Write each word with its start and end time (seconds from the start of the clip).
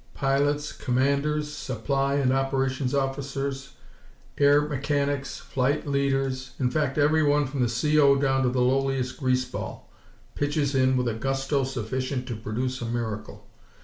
Pilots, 0.15 0.71
Commanders, 0.71 1.53
Supply 1.53 2.15
and 2.15 2.33
Operations 2.33 2.95
officers, 2.95 3.73
air 4.39 4.63
mechanics, 4.63 5.37
flight 5.37 5.85
leaders, 5.85 6.53
in 6.59 6.71
fact 6.71 6.97
everyone, 6.97 7.45
from 7.45 7.61
the 7.61 7.69
C.O. 7.69 8.15
down 8.15 8.41
to 8.41 8.49
the 8.49 8.61
lowliest 8.61 9.17
greaseball, 9.21 9.81
pitches 10.33 10.73
in 10.73 10.97
with 10.97 11.07
a 11.07 11.13
gusto 11.13 11.63
sufficient 11.63 12.25
to 12.29 12.35
produce 12.35 12.81
a 12.81 12.85
miracle. 12.85 13.45